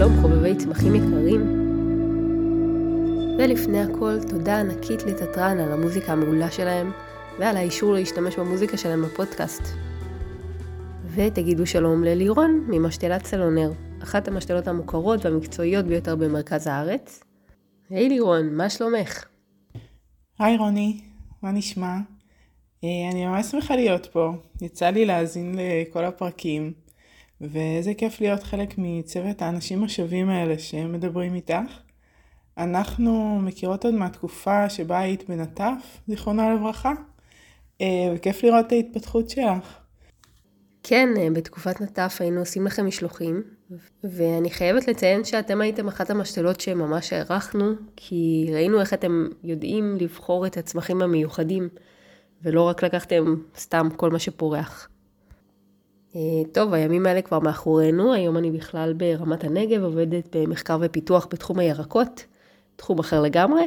[0.00, 1.40] שלום חובבי צמחים יקרים.
[3.38, 6.90] ולפני הכל, תודה ענקית לטטרן על המוזיקה המעולה שלהם,
[7.38, 9.62] ועל האישור להשתמש במוזיקה שלהם בפודקאסט.
[11.14, 13.70] ותגידו שלום ללירון ממשתלת סלונר,
[14.02, 17.20] אחת המשתלות המוכרות והמקצועיות ביותר במרכז הארץ.
[17.90, 19.24] היי לירון, מה שלומך?
[20.38, 21.00] היי רוני,
[21.42, 21.96] מה נשמע?
[22.84, 26.72] אה, אני ממש שמחה להיות פה, יצא לי להאזין לכל הפרקים.
[27.40, 31.80] ואיזה כיף להיות חלק מצוות האנשים השווים האלה שמדברים איתך.
[32.58, 36.92] אנחנו מכירות עוד מהתקופה שבה היית בנטף, זיכרונה לברכה,
[37.80, 39.78] אה, וכיף לראות את ההתפתחות שלך.
[40.82, 43.42] כן, אה, בתקופת נטף היינו עושים לכם משלוחים,
[44.04, 50.46] ואני חייבת לציין שאתם הייתם אחת המשתלות שממש הערכנו, כי ראינו איך אתם יודעים לבחור
[50.46, 51.68] את הצמחים המיוחדים,
[52.42, 54.88] ולא רק לקחתם סתם כל מה שפורח.
[56.16, 56.20] אה,
[56.52, 62.24] טוב, הימים האלה כבר מאחורינו, היום אני בכלל ברמת הנגב, עובדת במחקר ופיתוח בתחום הירקות,
[62.76, 63.62] תחום אחר לגמרי,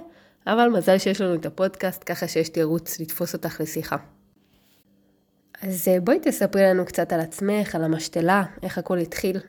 [0.48, 3.98] אבל מזל שיש לנו את הפודקאסט, ככה שיש תירוץ לתפוס אותך לשיחה.
[5.62, 9.40] אז אה, בואי תספרי לנו קצת על עצמך, על המשתלה, איך הכל התחיל.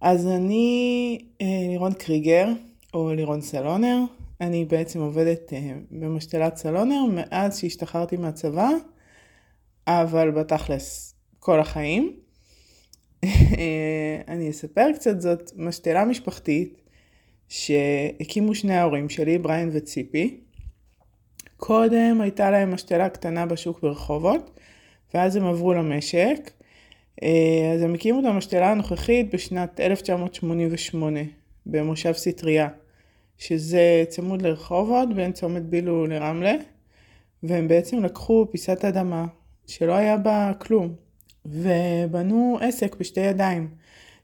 [0.00, 2.48] אז אני אה, לירון קריגר,
[2.94, 3.98] או לירון סלונר.
[4.40, 5.52] אני בעצם עובדת
[5.90, 8.68] במשתלת סלונר מאז שהשתחררתי מהצבא,
[9.86, 11.14] אבל בתכלס
[11.50, 12.16] כל החיים.
[14.28, 16.80] אני אספר קצת, זאת משתלה משפחתית
[17.48, 20.40] שהקימו שני ההורים שלי, בריין וציפי.
[21.56, 24.60] קודם הייתה להם משתלה קטנה בשוק ברחובות,
[25.14, 26.50] ואז הם עברו למשק.
[27.74, 31.20] אז הם הקימו את המשתלה הנוכחית בשנת 1988
[31.66, 32.68] במושב סטריה,
[33.38, 36.54] שזה צמוד לרחובות בין צומת בילו לרמלה,
[37.42, 39.26] והם בעצם לקחו פיסת אדמה
[39.66, 41.09] שלא היה בה כלום,
[41.46, 43.68] ובנו עסק בשתי ידיים,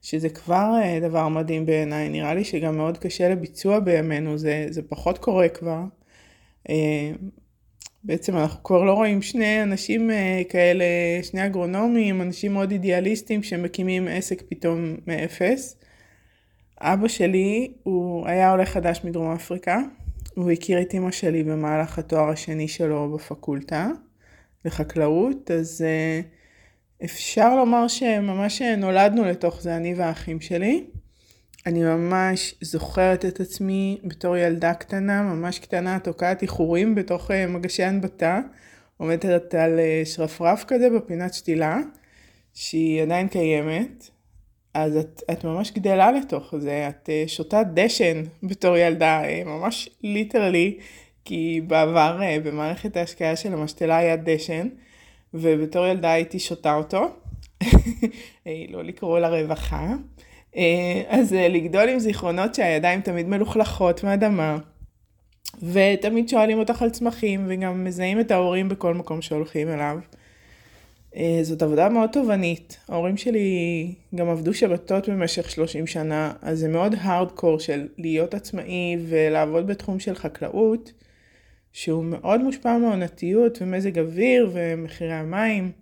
[0.03, 4.83] שזה כבר אה, דבר מדהים בעיניי, נראה לי שגם מאוד קשה לביצוע בימינו, זה, זה
[4.83, 5.81] פחות קורה כבר.
[6.69, 7.11] אה,
[8.05, 10.85] בעצם אנחנו כבר לא רואים שני אנשים אה, כאלה,
[11.23, 15.77] שני אגרונומים, אנשים מאוד אידיאליסטים שמקימים עסק פתאום מאפס.
[16.81, 19.81] אבא שלי, הוא היה עולה חדש מדרום אפריקה,
[20.35, 23.89] הוא הכיר את אמא שלי במהלך התואר השני שלו בפקולטה
[24.65, 26.36] לחקלאות, אז uh,
[27.05, 30.85] אפשר לומר שממש נולדנו לתוך זה, אני והאחים שלי.
[31.67, 37.83] אני ממש זוכרת את עצמי בתור ילדה קטנה, ממש קטנה, תוקעת איחורים בתוך אה, מגשי
[37.83, 38.41] הנבטה,
[38.97, 41.79] עומדת על אה, שרפרף כזה בפינת שתילה,
[42.55, 44.11] שהיא עדיין קיימת.
[44.75, 50.79] אז את, את ממש גדלה לתוך זה, את אה, שותה דשן בתור ילדה, ממש literally,
[51.25, 54.69] כי בעבר במערכת ההשקעה של המשתלה היה דשן.
[55.35, 57.07] ובתור ילדה הייתי שותה אותו,
[58.47, 59.93] אה, לא לקרוא לרווחה.
[60.57, 64.59] אה, אז אה, לגדול עם זיכרונות שהידיים תמיד מלוכלכות מאדמה,
[65.73, 69.99] ותמיד שואלים אותך על צמחים, וגם מזהים את ההורים בכל מקום שהולכים אליו.
[71.43, 72.79] זאת עבודה מאוד תובענית.
[72.89, 78.97] ההורים שלי גם עבדו שבתות במשך 30 שנה, אז זה מאוד הארדקור של להיות עצמאי
[79.09, 80.93] ולעבוד בתחום של חקלאות.
[81.77, 85.73] שהוא מאוד מושפע מעונתיות ומזג אוויר ומחירי המים.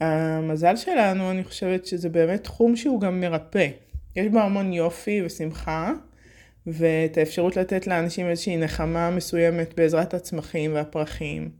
[0.00, 3.68] המזל שלנו, אני חושבת שזה באמת תחום שהוא גם מרפא.
[4.16, 5.92] יש בו המון יופי ושמחה,
[6.66, 11.50] ואת האפשרות לתת לאנשים איזושהי נחמה מסוימת בעזרת הצמחים והפרחים.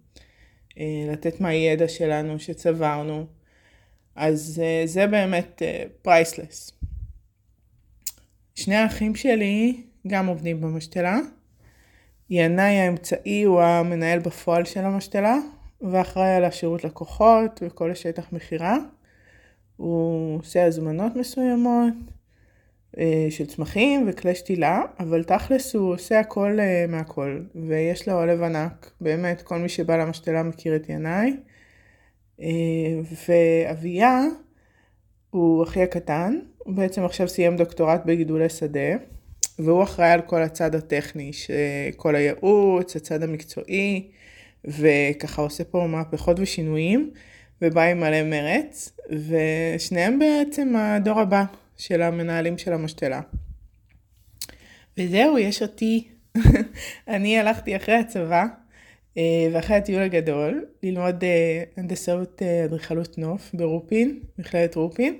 [0.78, 3.26] אה, לתת מהידע שלנו שצברנו.
[4.16, 5.62] אז אה, זה באמת
[6.02, 6.70] פרייסלס.
[6.70, 6.88] אה,
[8.54, 11.18] שני האחים שלי גם עובדים במשתלה.
[12.34, 15.38] ינאי האמצעי הוא המנהל בפועל של המשתלה,
[15.80, 18.76] ואחראי על השירות לקוחות וכל השטח מכירה.
[19.76, 21.94] הוא עושה הזמנות מסוימות
[22.98, 28.42] אה, של צמחים וכלי שתילה, אבל תכלס הוא עושה הכל אה, מהכל, ויש לו לב
[28.42, 31.36] ענק, באמת כל מי שבא למשתלה מכיר את ינאי.
[32.40, 32.48] אה,
[33.28, 34.20] ואביה
[35.30, 38.96] הוא אחי הקטן, הוא בעצם עכשיו סיים דוקטורט בגידולי שדה.
[39.58, 41.30] והוא אחראי על כל הצד הטכני,
[41.96, 44.10] כל הייעוץ, הצד המקצועי,
[44.64, 47.10] וככה עושה פה מהפכות ושינויים,
[47.62, 51.44] ובא עם מלא מרץ, ושניהם בעצם הדור הבא
[51.76, 53.20] של המנהלים של המשתלה.
[54.98, 56.08] וזהו, יש אותי.
[57.08, 58.44] אני הלכתי אחרי הצבא,
[59.16, 65.18] אה, ואחרי הטיול הגדול, ללמוד אה, הנדסאות אה, אדריכלות נוף ברופין, מכללת רופין.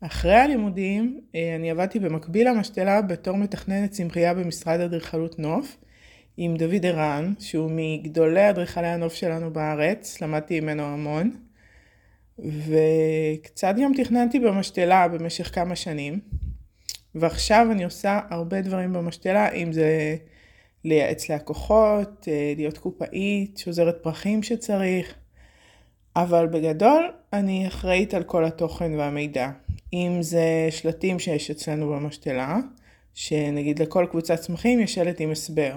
[0.00, 5.76] אחרי הלימודים אה, אני עבדתי במקביל למשתלה בתור מתכננת צמחייה במשרד אדריכלות נוף
[6.36, 11.30] עם דוד ערן, שהוא מגדולי אדריכלי הנוף שלנו בארץ, למדתי ממנו המון.
[12.38, 16.20] וקצת גם תכננתי במשתלה במשך כמה שנים.
[17.14, 20.16] ועכשיו אני עושה הרבה דברים במשתלה, אם זה
[20.84, 25.14] לייעץ לקוחות, אה, להיות קופאית, שוזרת פרחים שצריך,
[26.16, 29.50] אבל בגדול אני אחראית על כל התוכן והמידע.
[29.92, 32.58] אם זה שלטים שיש אצלנו במשתלה,
[33.14, 35.76] שנגיד לכל קבוצת צמחים יש שלט עם הסבר.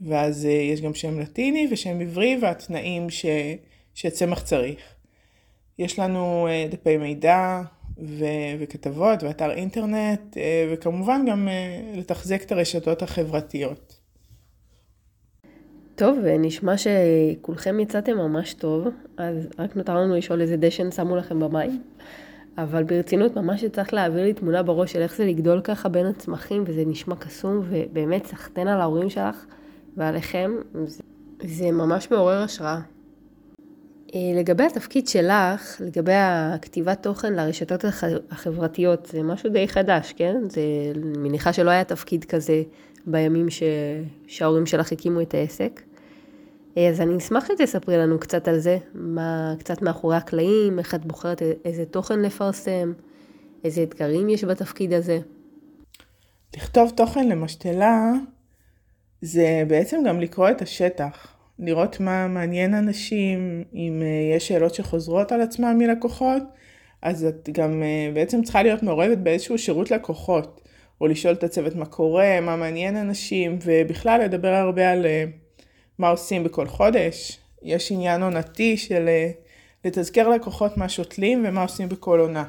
[0.00, 3.26] ואז אה, יש גם שם לטיני ושם עברי והתנאים ש...
[3.94, 4.78] שצמח צריך.
[5.78, 7.62] יש לנו אה, דפי מידע
[7.98, 8.24] ו...
[8.58, 11.48] וכתבות ואתר אינטרנט אה, וכמובן גם
[11.94, 13.95] לתחזק את הרשתות החברתיות.
[15.96, 21.40] טוב, נשמע שכולכם יצאתם ממש טוב, אז רק נותר לנו לשאול איזה דשן שמו לכם
[21.40, 21.82] במים.
[22.58, 26.64] אבל ברצינות, ממש צריך להעביר לי תמונה בראש של איך זה לגדול ככה בין הצמחים,
[26.66, 29.44] וזה נשמע קסום, ובאמת סחטיין על ההורים שלך
[29.96, 30.50] ועליכם,
[30.84, 31.02] זה,
[31.42, 32.80] זה ממש מעורר השראה.
[34.14, 37.84] אה, לגבי התפקיד שלך, לגבי הכתיבת תוכן לרשתות
[38.30, 40.36] החברתיות, זה משהו די חדש, כן?
[40.48, 40.60] זה,
[41.16, 42.62] מניחה שלא היה תפקיד כזה
[43.06, 43.62] בימים ש...
[44.26, 45.82] שההורים שלך הקימו את העסק.
[46.76, 51.42] אז אני אשמח שתספרי לנו קצת על זה, מה קצת מאחורי הקלעים, איך את בוחרת
[51.64, 52.92] איזה תוכן לפרסם,
[53.64, 55.18] איזה אתגרים יש בתפקיד הזה.
[56.56, 58.12] לכתוב תוכן למשתלה
[59.22, 61.26] זה בעצם גם לקרוא את השטח,
[61.58, 66.42] לראות מה מעניין אנשים, אם אה, יש שאלות שחוזרות על עצמם מלקוחות,
[67.02, 70.65] אז את גם אה, בעצם צריכה להיות מעורבת באיזשהו שירות לקוחות,
[71.00, 75.06] או לשאול את הצוות מה קורה, מה מעניין אנשים, ובכלל לדבר הרבה על
[75.98, 77.38] מה עושים בכל חודש.
[77.62, 79.30] יש עניין עונתי של אה,
[79.84, 82.44] לתזכר לקוחות מה שותלים ומה עושים בכל עונה.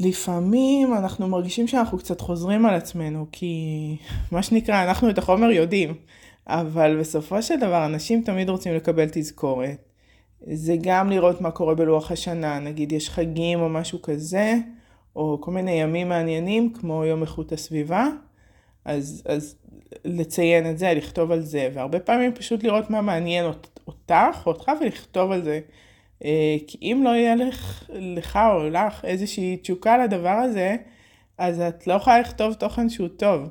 [0.00, 3.96] לפעמים אנחנו מרגישים שאנחנו קצת חוזרים על עצמנו, כי
[4.32, 5.94] מה שנקרא, אנחנו את החומר יודעים,
[6.46, 9.88] אבל בסופו של דבר אנשים תמיד רוצים לקבל תזכורת.
[10.52, 14.54] זה גם לראות מה קורה בלוח השנה, נגיד יש חגים או משהו כזה,
[15.16, 18.06] או כל מיני ימים מעניינים כמו יום איכות הסביבה,
[18.84, 19.56] אז, אז
[20.04, 23.68] לציין את זה, לכתוב על זה, והרבה פעמים פשוט לראות מה מעניין אותך
[24.46, 25.60] או אותך ולכתוב על זה.
[26.24, 30.76] אה, כי אם לא יהיה לך, לך או לך איזושהי תשוקה לדבר הזה,
[31.38, 33.48] אז את לא יכולה לכתוב תוכן שהוא טוב.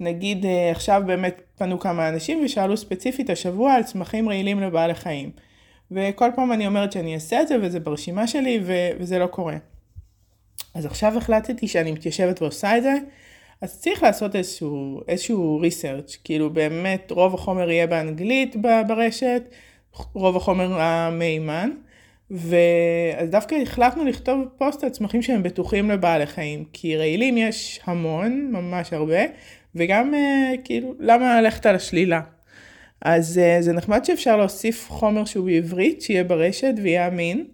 [0.00, 5.30] נגיד אה, עכשיו באמת פנו כמה אנשים ושאלו ספציפית השבוע על צמחים רעילים לבעלי חיים.
[5.90, 9.56] וכל פעם אני אומרת שאני אעשה את זה וזה ברשימה שלי ו- וזה לא קורה.
[10.78, 12.94] אז עכשיו החלטתי שאני מתיישבת ועושה את זה,
[13.60, 19.42] אז צריך לעשות איזשהו, איזשהו ריסרצ', כאילו באמת רוב החומר יהיה באנגלית ברשת,
[20.12, 21.70] רוב החומר המימן,
[22.30, 28.50] ואז דווקא החלטנו לכתוב פוסט על צמחים שהם בטוחים לבעלי חיים, כי רעילים יש המון,
[28.52, 29.20] ממש הרבה,
[29.74, 32.20] וגם אה, כאילו, למה ללכת על השלילה?
[33.02, 37.44] אז אה, זה נחמד שאפשר להוסיף חומר שהוא בעברית, שיהיה ברשת ויהיה אמין,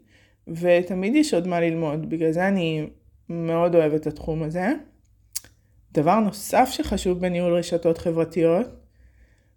[0.49, 2.87] ותמיד יש עוד מה ללמוד, בגלל זה אני
[3.29, 4.73] מאוד אוהבת את התחום הזה.
[5.93, 8.67] דבר נוסף שחשוב בניהול רשתות חברתיות,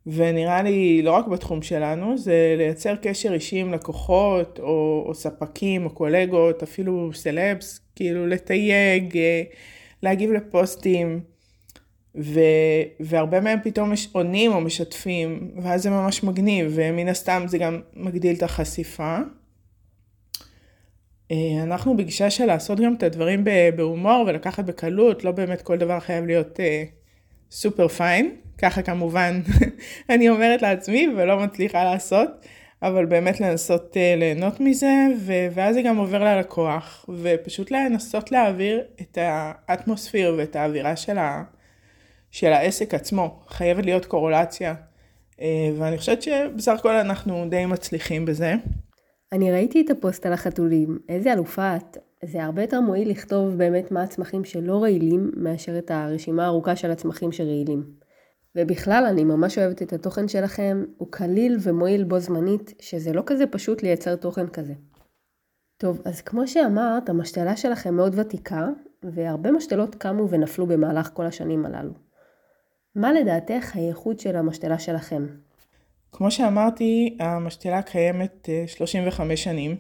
[0.08, 5.86] ונראה לי לא רק בתחום שלנו, זה לייצר קשר אישי עם לקוחות, או, או ספקים,
[5.86, 9.44] או קולגות, אפילו סלבס, כאילו לתייג, אה,
[10.04, 11.20] להגיב לפוסטים,
[12.16, 12.40] ו,
[13.00, 18.36] והרבה מהם פתאום עונים או משתפים, ואז זה ממש מגניב, ומן הסתם זה גם מגדיל
[18.36, 19.18] את החשיפה.
[21.32, 23.44] אה, אנחנו בגישה של לעשות גם את הדברים
[23.76, 26.60] בהומור ולקחת בקלות, לא באמת כל דבר חייב להיות
[27.52, 29.42] סופר uh, פיין, ככה כמובן
[30.10, 32.30] אני אומרת לעצמי ולא מצליחה לעשות,
[32.82, 38.84] אבל באמת לנסות uh, ליהנות מזה, ו- ואז זה גם עובר ללקוח, ופשוט לנסות להעביר
[39.02, 41.44] את האטמוספיר ואת האווירה של, ה-
[42.32, 44.76] של העסק עצמו, חייבת להיות קורולציה,
[45.36, 45.42] uh,
[45.78, 48.54] ואני חושבת שבסך הכל אנחנו די מצליחים בזה.
[49.32, 51.98] אני ראיתי את הפוסט על החתולים, איזה אלופה את.
[52.26, 56.92] זה הרבה יותר מועיל לכתוב באמת מה הצמחים שלא רעילים, מאשר את הרשימה הארוכה של
[56.92, 57.84] הצמחים שרעילים.
[58.56, 63.48] ובכלל, אני ממש אוהבת את התוכן שלכם, הוא קליל ומועיל בו זמנית, שזה לא כזה
[63.48, 64.74] פשוט לייצר תוכן כזה.
[65.78, 68.68] טוב, אז כמו שאמרת, המשתלה שלכם מאוד ותיקה,
[69.04, 71.94] והרבה משתלות קמו ונפלו במהלך כל השנים הללו.
[72.96, 75.28] מה לדעתך הייחוד של המשתלה שלכם?
[76.12, 79.76] כמו שאמרתי, המשתלה קיימת 35 אה, שנים.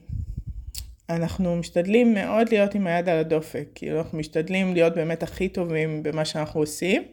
[1.10, 6.04] אנחנו משתדלים מאוד להיות עם היד על הדופק, כאילו אנחנו משתדלים להיות באמת הכי טובים
[6.04, 7.04] במה שאנחנו עושים.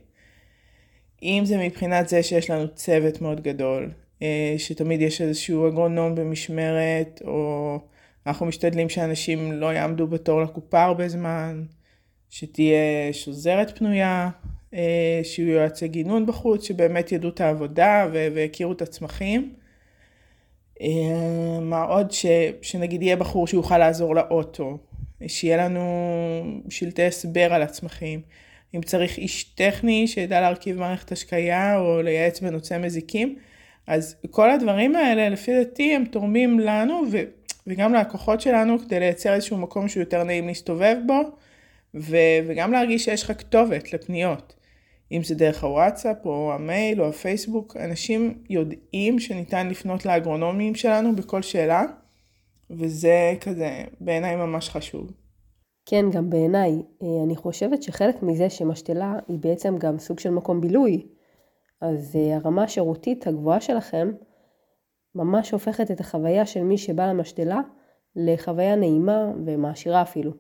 [1.23, 3.91] אם זה מבחינת זה שיש לנו צוות מאוד גדול,
[4.23, 7.79] אה, שתמיד יש איזשהו אגרונום במשמרת, או
[8.27, 11.65] אנחנו משתדלים שאנשים לא יעמדו בתור לקופה הרבה זמן,
[12.31, 14.31] שתהיה שוזרת פנויה,
[15.23, 19.55] שיהיו יועצי גינון בחוץ, שבאמת ידעו את העבודה והכירו את הצמחים.
[20.81, 22.27] אה, מה עוד ש,
[22.63, 24.79] שנגיד יהיה בחור שיוכל לעזור לאוטו,
[25.27, 25.83] שיהיה לנו
[26.69, 28.21] שלטי הסבר על הצמחים.
[28.75, 33.37] אם צריך איש טכני שידע להרכיב מערכת השקייה או לייעץ בנושא מזיקים,
[33.87, 37.19] אז כל הדברים האלה לפי דעתי הם תורמים לנו ו,
[37.67, 41.21] וגם ללקוחות שלנו כדי לייצר איזשהו מקום שהוא יותר נעים להסתובב בו
[41.95, 42.17] ו,
[42.47, 44.55] וגם להרגיש שיש לך כתובת לפניות.
[45.13, 51.43] אם זה דרך הוואטסאפ או המייל או הפייסבוק, אנשים יודעים שניתן לפנות לאגרונומים שלנו בכל
[51.43, 51.83] שאלה,
[52.71, 55.11] וזה כזה בעיניי ממש חשוב.
[55.87, 56.71] כן, גם בעיניי.
[57.03, 61.07] אה, אני חושבת שחלק מזה שמשתלה היא בעצם גם סוג של מקום בילוי.
[61.81, 64.11] אז אה, הרמה השירותית הגבוהה שלכם
[65.15, 67.61] ממש הופכת את החוויה של מי שבא למשתלה
[68.17, 70.33] לחוויה נעימה ומעשירה אפילו.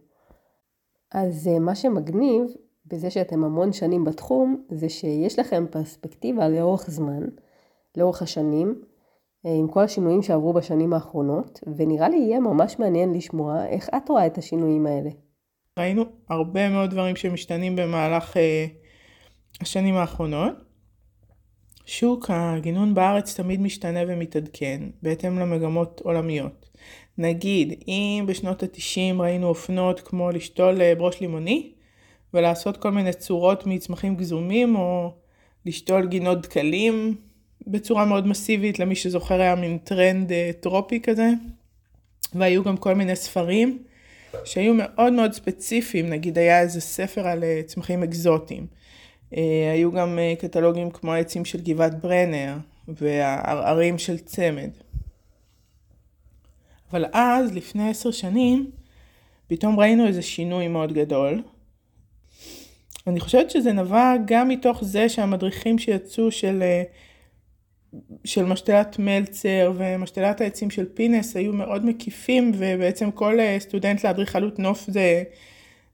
[1.12, 2.42] אז אה, מה שמגניב
[2.86, 7.22] בזה שאתם המון שנים בתחום, זה שיש לכם פרספקטיבה לאורך זמן,
[7.96, 8.82] לאורך השנים,
[9.44, 14.26] עם כל השינויים שעברו בשנים האחרונות, ונראה לי יהיה ממש מעניין לשמוע איך את רואה
[14.26, 15.10] את השינויים האלה.
[15.78, 18.66] ראינו הרבה מאוד דברים שמשתנים במהלך אה,
[19.60, 20.52] השנים האחרונות.
[21.86, 26.70] שוק הגינון בארץ תמיד משתנה ומתעדכן, בהתאם למגמות עולמיות.
[27.18, 31.73] נגיד, אם בשנות ה-90 ראינו אופנות כמו לשתול אה, ברוש לימוני,
[32.34, 35.12] ולעשות כל מיני צורות מצמחים גזומים, או
[35.66, 37.16] לשתול גינות דקלים
[37.66, 41.28] בצורה מאוד מסיבית, למי שזוכר היה מין טרנד אה, טרופי כזה.
[42.34, 43.82] והיו גם כל מיני ספרים
[44.44, 48.66] שהיו מאוד מאוד ספציפיים, נגיד היה איזה ספר על אה, צמחים אקזוטיים.
[49.36, 52.54] אה, היו גם קטלוגים כמו העצים של גבעת ברנר
[52.88, 54.70] והערערים של צמד.
[56.90, 58.70] אבל אז, לפני עשר שנים,
[59.46, 61.42] פתאום ראינו איזה שינוי מאוד גדול,
[63.06, 66.82] אני חושבת שזה נבע גם מתוך זה שהמדריכים שיצאו של, אה,
[68.24, 74.58] של משתלת מלצר ומשתלת העצים של פינס היו מאוד מקיפים ובעצם כל אה, סטודנט לאדריכלות
[74.58, 75.22] נוף זה,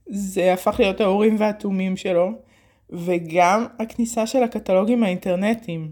[0.06, 2.32] זה הפך להיות האורים והתומים שלו
[2.90, 5.90] וגם הכניסה של הקטלוגים האינטרנטיים.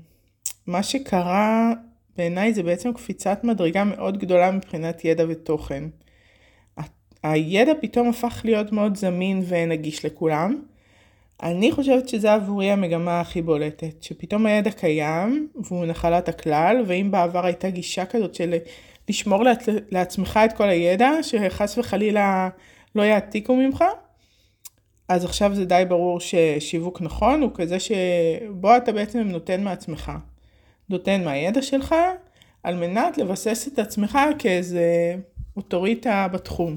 [0.66, 1.72] מה שקרה
[2.16, 5.84] בעיניי זה בעצם קפיצת מדרגה מאוד גדולה מבחינת ידע ותוכן.
[7.22, 10.62] הידע פתאום הפך להיות מאוד זמין ונגיש לכולם.
[11.42, 17.46] אני חושבת שזה עבורי המגמה הכי בולטת, שפתאום הידע קיים והוא נחלת הכלל, ואם בעבר
[17.46, 18.54] הייתה גישה כזאת של
[19.08, 19.66] לשמור לעצ...
[19.90, 22.48] לעצמך את כל הידע, שחס וחלילה
[22.94, 23.84] לא יעתיקו ממך,
[25.08, 30.12] אז עכשיו זה די ברור ששיווק נכון הוא כזה שבו אתה בעצם נותן מעצמך.
[30.90, 31.94] נותן מהידע שלך,
[32.62, 35.14] על מנת לבסס את עצמך כאיזה
[35.56, 36.76] אוטוריטה בתחום.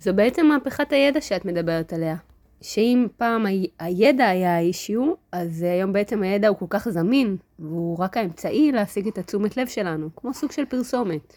[0.00, 2.16] זו בעצם מהפכת הידע שאת מדברת עליה.
[2.62, 3.46] שאם פעם
[3.78, 9.06] הידע היה האישיו, אז היום בעצם הידע הוא כל כך זמין, והוא רק האמצעי להשיג
[9.08, 11.36] את התשומת לב שלנו, כמו סוג של פרסומת.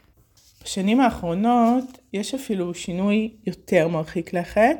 [0.63, 4.77] בשנים האחרונות יש אפילו שינוי יותר מרחיק לכת,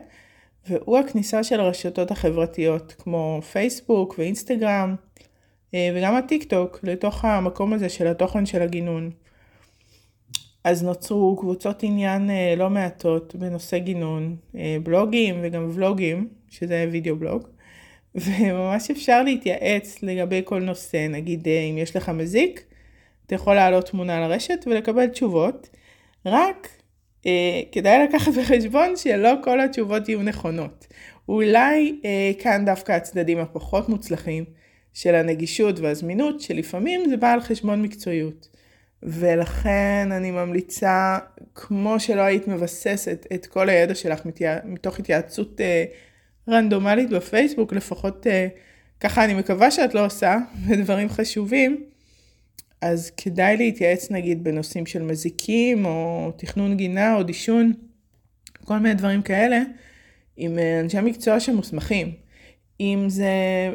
[0.70, 4.96] והוא הכניסה של הרשתות החברתיות, כמו פייסבוק ואינסטגרם,
[5.74, 9.12] אה, וגם הטיק טוק, לתוך המקום הזה של התוכן של הגינון.
[10.64, 17.16] אז נוצרו קבוצות עניין אה, לא מעטות בנושא גינון, אה, בלוגים וגם ולוגים, שזה וידאו
[17.16, 17.48] בלוג,
[18.16, 22.64] וממש אפשר להתייעץ לגבי כל נושא, נגיד אה, אם יש לך מזיק,
[23.26, 25.70] אתה יכול להעלות תמונה לרשת ולקבל תשובות,
[26.26, 26.70] רק
[27.26, 30.88] אה, כדאי לקחת בחשבון שלא כל התשובות יהיו נכונות.
[31.30, 34.46] אולי אה, כאן דווקא הצדדים הפחות מוצלחים
[34.94, 38.53] של הנגישות והזמינות, שלפעמים זה בא על חשבון מקצועיות.
[39.06, 41.18] ולכן אני ממליצה,
[41.56, 44.22] כמו שלא היית מבססת את כל הידע שלך
[44.66, 45.86] מתוך התייעצות אה,
[46.50, 48.48] רנדומלית בפייסבוק, לפחות אה,
[49.00, 51.84] ככה אני מקווה שאת לא עושה, ודברים חשובים,
[52.82, 57.74] אז כדאי להתייעץ נגיד בנושאים של מזיקים, או תכנון גינה, או דישון,
[58.66, 59.62] כל מיני דברים כאלה,
[60.38, 62.12] עם אה, אנשי מקצוע שמוסמכים.
[62.80, 63.32] אם זה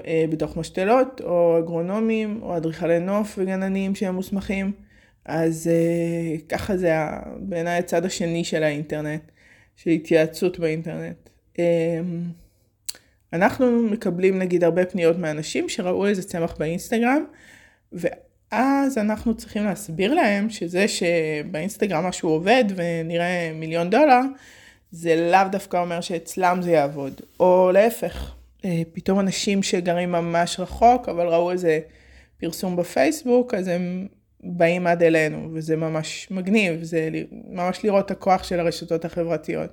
[0.07, 4.88] אה, בתוך משתלות, או אגרונומים, או אדריכלי נוף וגננים שהם מוסמכים.
[5.29, 6.93] אז uh, ככה זה
[7.39, 9.23] בעיניי הצד השני של האינטרנט,
[9.77, 11.29] של התייעצות באינטרנט.
[11.55, 11.61] Um,
[13.33, 17.25] אנחנו מקבלים נגיד הרבה פניות מאנשים שראו איזה צמח באינסטגרם,
[17.93, 24.21] ואז אנחנו צריכים להסביר להם שזה שבאינסטגרם משהו עובד ונראה מיליון דולר,
[24.91, 27.21] זה לאו דווקא אומר שאצלם זה יעבוד.
[27.41, 31.81] או להפך, אה, פתאום אנשים שגרים ממש רחוק, אבל ראו איזה
[32.41, 34.07] פרסום בפייסבוק, אז הם
[34.40, 37.11] באים עד אלינו, וזה ממש מגניב, זה
[37.49, 39.71] ממש לראות את הכוח של הרשתות החברתיות.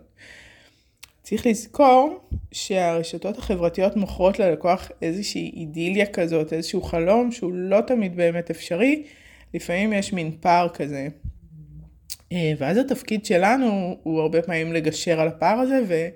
[1.23, 2.19] צריך לזכור
[2.51, 9.03] שהרשתות החברתיות מוכרות ללקוח איזושהי אידיליה כזאת, איזשהו חלום שהוא לא תמיד באמת אפשרי,
[9.53, 11.07] לפעמים יש מין פער כזה.
[12.31, 16.07] אה, ואז התפקיד שלנו הוא הרבה פעמים לגשר על הפער הזה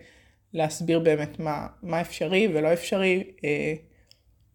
[0.54, 3.74] ולהסביר באמת מה, מה אפשרי ולא אפשרי אה,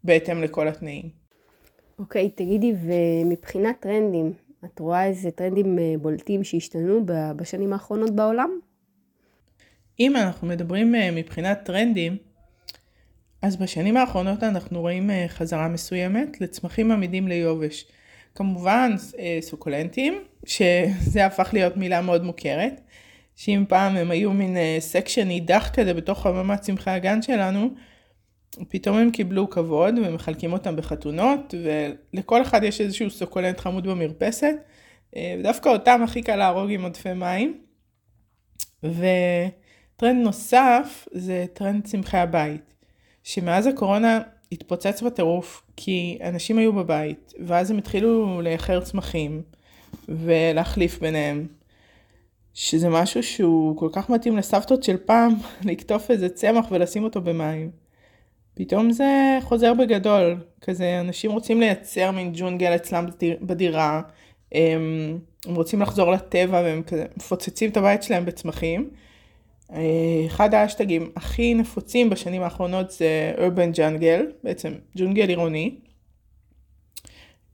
[0.04, 1.23] בהתאם לכל התנאים.
[1.98, 4.32] אוקיי, תגידי, ומבחינת טרנדים,
[4.64, 7.00] את רואה איזה טרנדים אה, בולטים שהשתנו
[7.36, 8.50] בשנים האחרונות בעולם?
[10.00, 12.16] אם אנחנו מדברים מבחינת טרנדים,
[13.42, 17.86] אז בשנים האחרונות אנחנו רואים חזרה מסוימת לצמחים עמידים ליובש.
[18.34, 22.80] כמובן אה, סוקולנטים, שזה הפך להיות מילה מאוד מוכרת,
[23.36, 27.70] שאם פעם הם היו מין section אה, נידח כזה בתוך חממת צמחי הגן שלנו,
[28.68, 34.54] פתאום הם קיבלו כבוד ומחלקים אותם בחתונות, ולכל אחד יש איזשהו סוקולנט חמוד במרפסת,
[35.16, 37.60] אה, ודווקא אותם הכי קל להרוג עם עודפי מים.
[38.82, 42.74] וטרנד נוסף זה טרנד צמחי הבית,
[43.22, 44.20] שמאז הקורונה
[44.52, 49.42] התפוצץ בטירוף, כי אנשים היו בבית, ואז הם התחילו לאחר צמחים,
[50.08, 51.46] ולהחליף ביניהם.
[52.54, 55.34] שזה משהו שהוא כל כך מתאים לסבתות של פעם,
[55.68, 57.83] לקטוף איזה צמח ולשים אותו במים.
[58.54, 63.06] פתאום זה חוזר בגדול, כזה אנשים רוצים לייצר מין ג'ונגל אצלם
[63.42, 64.02] בדירה,
[64.52, 68.90] הם, הם רוצים לחזור לטבע והם כזה מפוצצים את הבית שלהם בצמחים.
[69.72, 75.74] אה, אחד האשטגים הכי נפוצים בשנים האחרונות זה urban jungle, בעצם ג'ונגל עירוני.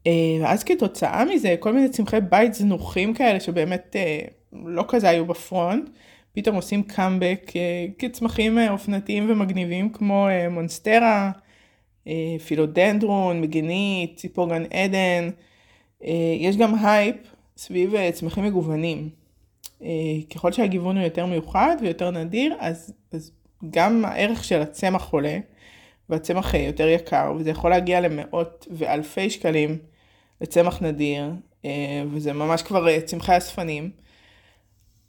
[0.07, 4.21] אה, ואז כתוצאה מזה, כל מיני צמחי בית זנוחים כאלה שבאמת אה,
[4.52, 5.90] לא כזה היו ב front,
[6.33, 7.53] פתאום עושים קאמבק
[7.99, 11.31] כצמחים אופנתיים ומגניבים כמו מונסטרה,
[12.47, 15.31] פילודנדרון, מגנית, ציפור גן עדן.
[16.39, 17.17] יש גם הייפ
[17.57, 19.09] סביב צמחים מגוונים.
[19.83, 19.89] אה,
[20.35, 23.33] ככל שהגיוון הוא יותר מיוחד ויותר נדיר, אז, אז
[23.71, 25.39] גם הערך של הצמח עולה,
[26.09, 29.79] והצמח יותר יקר, וזה יכול להגיע למאות ואלפי שקלים
[30.41, 31.31] לצמח נדיר,
[31.65, 33.90] אה, וזה ממש כבר אה, צמחי אספנים.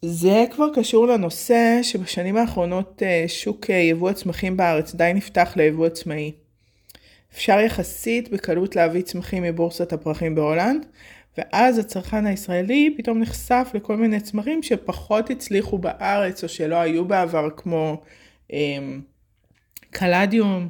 [0.05, 6.31] זה כבר קשור לנושא שבשנים האחרונות שוק יבוא הצמחים בארץ די נפתח ליבוא עצמאי.
[7.33, 10.85] אפשר יחסית בקלות להביא צמחים מבורסת הפרחים בהולנד,
[11.37, 17.49] ואז הצרכן הישראלי פתאום נחשף לכל מיני צמחים שפחות הצליחו בארץ או שלא היו בעבר
[17.57, 18.01] כמו
[18.53, 19.01] אמ,
[19.91, 20.69] קלדיום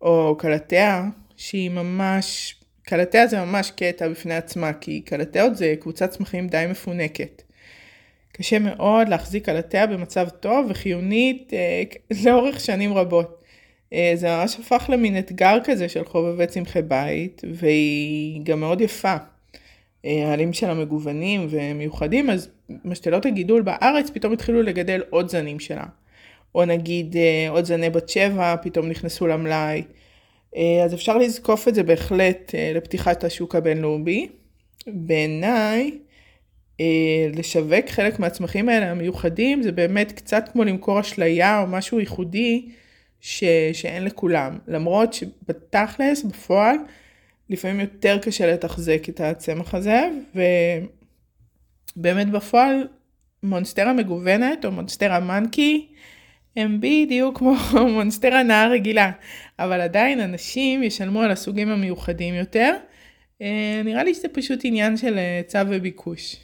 [0.00, 6.48] או קלטיה שהיא ממש, קלטיה זה ממש קטע בפני עצמה כי קלטיות זה קבוצת צמחים
[6.48, 7.47] די מפונקת.
[8.38, 11.82] קשה מאוד להחזיק קלטיה במצב טוב וחיונית אה,
[12.24, 13.42] לאורך שנים רבות.
[13.92, 19.16] אה, זה ממש הפך למין אתגר כזה של חובבי צמחי בית והיא גם מאוד יפה.
[20.04, 22.50] העלים שלה מגוונים ומיוחדים, אז
[22.84, 25.84] משתלות הגידול בארץ פתאום התחילו לגדל עוד זנים שלה.
[26.54, 29.82] או נגיד אה, עוד זני בת שבע פתאום נכנסו למלאי.
[30.56, 34.28] אה, אז אפשר לזקוף את זה בהחלט אה, לפתיחת השוק הבינלאומי.
[34.86, 35.98] בעיניי,
[37.34, 42.68] לשווק חלק מהצמחים האלה המיוחדים זה באמת קצת כמו למכור אשליה או משהו ייחודי
[43.20, 43.44] ש...
[43.72, 44.58] שאין לכולם.
[44.68, 46.76] למרות שבתכלס, בפועל,
[47.50, 50.08] לפעמים יותר קשה לתחזק את הצמח הזה,
[51.96, 52.88] ובאמת בפועל
[53.42, 55.88] מונסטרה מגוונת או מונסטרה מנקי
[56.56, 57.54] הם בדיוק כמו
[57.94, 59.10] מונסטרה נאה רגילה,
[59.58, 62.74] אבל עדיין אנשים ישלמו על הסוגים המיוחדים יותר.
[63.42, 66.36] אה, נראה לי שזה פשוט עניין של היצע וביקוש.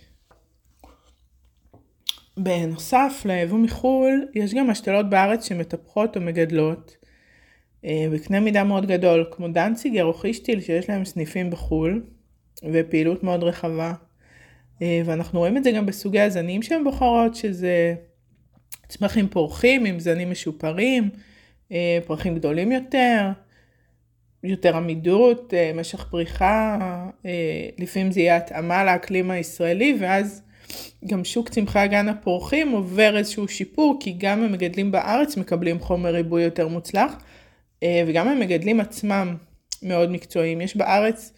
[2.36, 6.96] בנוסף ליבוא מחו"ל, יש גם השתלות בארץ שמטפחות או מגדלות
[7.84, 12.02] אה, בקנה מידה מאוד גדול, כמו דנציגר או חישטיל שיש להם סניפים בחו"ל,
[12.72, 13.92] ופעילות מאוד רחבה.
[14.82, 17.94] אה, ואנחנו רואים את זה גם בסוגי הזנים שהן בוחרות, שזה
[18.88, 21.10] צמחים פורחים עם זנים משופרים,
[21.72, 23.30] אה, פרחים גדולים יותר,
[24.44, 26.78] יותר עמידות, משך פריחה,
[27.78, 30.42] לפעמים זה יהיה התאמה לאקלים הישראלי, ואז
[31.06, 36.42] גם שוק צמחי הגן הפורחים עובר איזשהו שיפור, כי גם המגדלים בארץ מקבלים חומר ריבוי
[36.42, 37.14] יותר מוצלח.
[37.82, 39.36] אה, וגם המגדלים עצמם
[39.82, 40.60] מאוד מקצועיים.
[40.60, 41.32] יש בארץ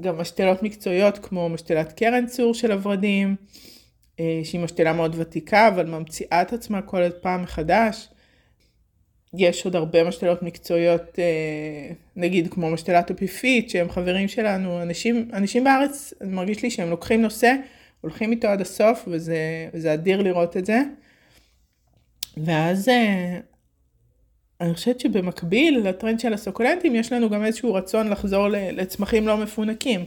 [0.00, 3.36] גם משתלות מקצועיות כמו משתלת קרן צור של הורדים,
[4.20, 8.08] אה, שהיא משתלה מאוד ותיקה אבל ממציאה את עצמה כל פעם מחדש.
[9.38, 15.64] יש עוד הרבה משתלות מקצועיות, אה, נגיד כמו משתלת אפיפית, שהם חברים שלנו, אנשים, אנשים
[15.64, 17.54] בארץ, מרגיש לי שהם לוקחים נושא,
[18.04, 20.82] הולכים איתו עד הסוף, וזה, וזה אדיר לראות את זה.
[22.36, 22.88] ואז
[24.60, 30.04] אני חושבת שבמקביל לטרנד של הסוקולנטים יש לנו גם איזשהו רצון לחזור לצמחים לא מפונקים.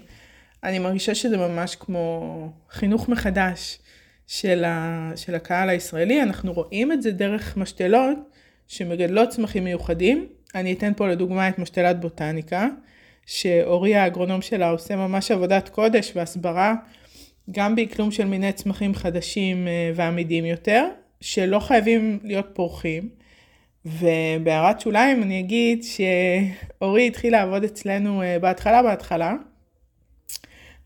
[0.64, 3.80] אני מרגישה שזה ממש כמו חינוך מחדש
[4.28, 6.22] של, ה, של הקהל הישראלי.
[6.22, 8.18] אנחנו רואים את זה דרך משתלות
[8.68, 10.28] שמגדלות צמחים מיוחדים.
[10.56, 12.68] אני אתן פה לדוגמה את משתלת בוטניקה,
[13.26, 16.76] שאורי האגרונום שלה עושה ממש עבודת קודש והסברה
[17.52, 20.86] גם באקלום של מיני צמחים חדשים ועמידים יותר,
[21.22, 23.10] שלא חייבים להיות פורחים.
[23.86, 29.34] ובהערת שוליים אני אגיד שאורי התחיל לעבוד אצלנו בהתחלה בהתחלה,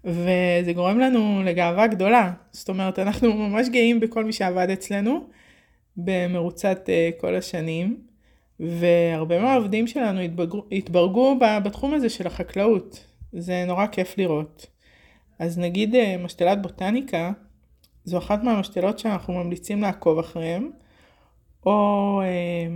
[0.04, 2.32] וזה גורם לנו לגאווה גדולה.
[2.52, 5.24] זאת אומרת, אנחנו ממש גאים בכל מי שעבד אצלנו
[5.98, 7.98] במרוצת כל השנים.
[8.60, 13.06] והרבה מהעובדים שלנו התבגרו, התברגו בתחום הזה של החקלאות.
[13.34, 14.68] זה נורא כיף לראות.
[15.42, 17.32] אז נגיד אה, משתלת בוטניקה,
[18.06, 20.70] זו אחת מהמשתלות שאנחנו ממליצים לעקוב אחריהן,
[21.66, 22.68] או אה,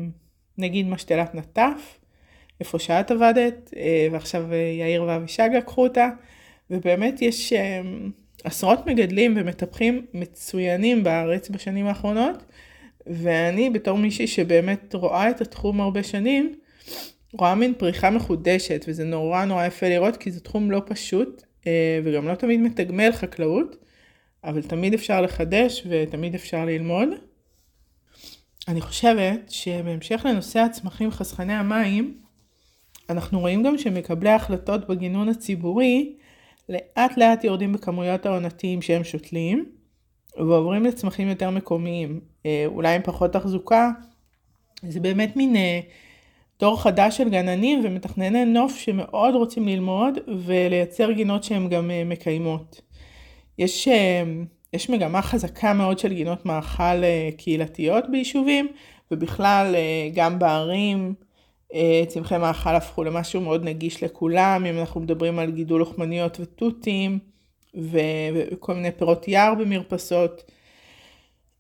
[0.58, 2.00] נגיד משתלת נטף,
[2.60, 6.10] איפה שאת עבדת, אה, ועכשיו יאיר ואבישג לקחו אותה,
[6.70, 7.54] ובאמת יש
[8.44, 12.44] עשרות מגדלים ומטפחים מצוינים בארץ בשנים האחרונות,
[13.08, 16.56] ואני בתור מישהי שבאמת רואה את התחום הרבה שנים,
[17.34, 21.46] רואה מין פריחה מחודשת, וזה נורא נורא יפה לראות, כי זה תחום לא פשוט,
[22.04, 23.76] וגם לא תמיד מתגמל חקלאות,
[24.44, 27.10] אבל תמיד אפשר לחדש ותמיד אפשר ללמוד.
[28.68, 32.18] אני חושבת שבהמשך לנושא הצמחים חסכני המים,
[33.10, 36.16] אנחנו רואים גם שמקבלי ההחלטות בגינון הציבורי
[36.70, 39.66] לאט לאט יורדים בכמויות העונתיים שהם שותלים,
[40.38, 43.92] ועוברים לצמחים יותר מקומיים, אה, אולי עם פחות תחזוקה.
[44.90, 45.80] זה באמת מין אה,
[46.60, 50.14] דור חדש של גננים ומתכנני נוף שמאוד רוצים ללמוד
[50.46, 52.82] ולייצר גינות שהן גם אה, מקיימות.
[53.58, 53.88] יש,
[54.74, 57.04] יש מגמה חזקה מאוד של גינות מאכל
[57.38, 58.68] קהילתיות ביישובים,
[59.12, 59.76] ובכלל
[60.14, 61.14] גם בערים
[62.08, 67.20] צמחי מאכל הפכו למשהו מאוד נגיש לכולם, אם אנחנו מדברים על גידול לוחמניות ותותים.
[67.76, 70.52] וכל מיני פירות יער במרפסות,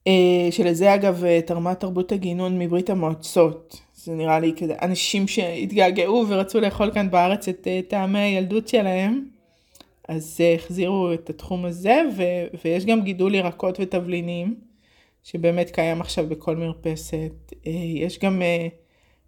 [0.08, 3.81] אה, שלזה אגב אה, תרמה תרבות הגינון מברית המועצות.
[4.06, 9.26] זה נראה לי כזה אנשים שהתגעגעו ורצו לאכול כאן בארץ את אה, טעמי הילדות שלהם,
[10.08, 14.56] אז החזירו את התחום הזה, ו- ויש גם גידול ירקות ותבלינים,
[15.24, 17.54] שבאמת קיים עכשיו בכל מרפסת.
[17.96, 18.41] יש גם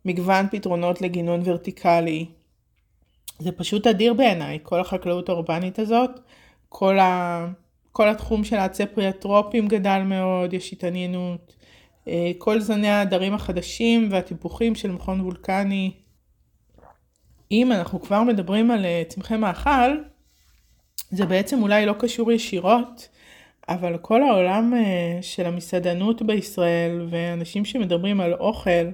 [0.05, 2.25] מגוון פתרונות לגינון ורטיקלי.
[3.39, 6.09] זה פשוט אדיר בעיניי, כל החקלאות האורבנית הזאת.
[6.69, 7.47] כל, ה...
[7.91, 11.56] כל התחום של העצי פריאטרופים גדל מאוד, יש התעניינות.
[12.07, 15.91] אה, כל זני העדרים החדשים והטיפוחים של מכון וולקני.
[17.51, 19.97] אם אנחנו כבר מדברים על אה, צמחי מאכל,
[21.11, 23.09] זה בעצם אולי לא קשור ישירות,
[23.69, 28.89] אבל כל העולם אה, של המסעדנות בישראל ואנשים שמדברים על אוכל,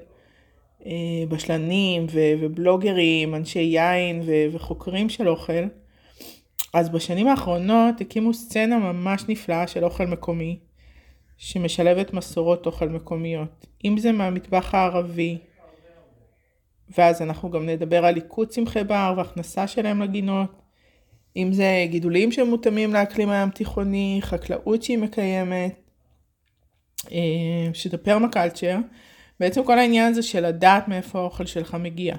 [1.30, 4.21] בשלנים ובלוגרים, אנשי יין
[4.52, 5.63] וחוקרים של אוכל,
[6.73, 10.60] אז בשנים האחרונות הקימו סצנה ממש נפלאה של אוכל מקומי,
[11.45, 13.65] שמשלבת מסורות אוכל מקומיות.
[13.86, 15.38] אם זה מהמטבח הערבי,
[16.97, 20.62] ואז אנחנו גם נדבר על ליקוט צמחי בר והכנסה שלהם לגינות,
[21.38, 25.75] אם זה גידולים שמותאמים לאקלים הים תיכוני, חקלאות שהיא מקיימת,
[27.12, 28.77] אה, שזה פרמקלצ'ר,
[29.39, 32.15] בעצם כל העניין הזה של לדעת מאיפה האוכל שלך מגיע.